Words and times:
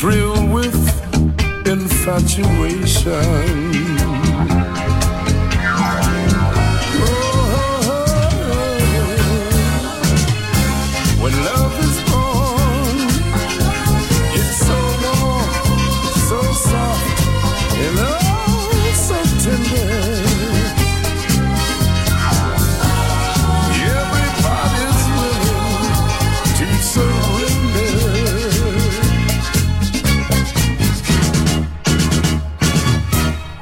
thrill 0.00 0.48
with 0.48 0.74
infatuation. 1.66 3.10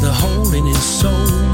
the 0.00 0.10
hole 0.10 0.54
in 0.54 0.64
his 0.64 0.82
soul. 0.82 1.49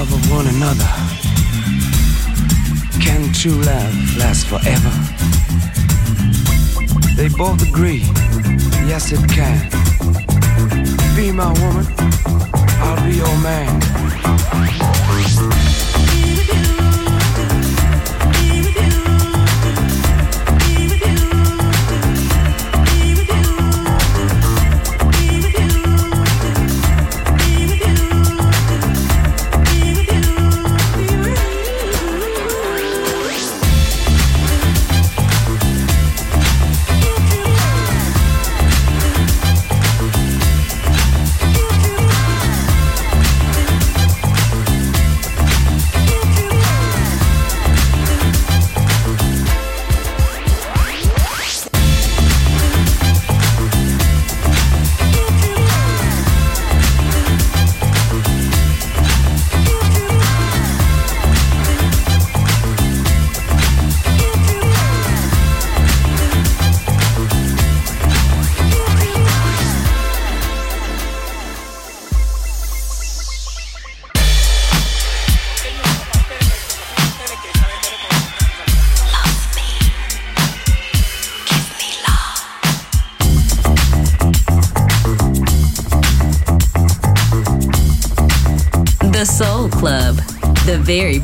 Love 0.00 0.12
of 0.14 0.30
one 0.30 0.46
another. 0.46 0.90
Can 3.04 3.30
true 3.34 3.60
love 3.60 4.16
last 4.16 4.46
forever? 4.46 4.92
They 7.16 7.28
both 7.28 7.60
agree, 7.68 8.04
yes 8.88 9.12
it 9.12 9.20
can. 9.28 9.68
Be 11.16 11.30
my 11.32 11.52
woman, 11.60 11.86
I'll 12.80 13.04
be 13.04 13.16
your 13.16 13.36
man. 13.42 13.80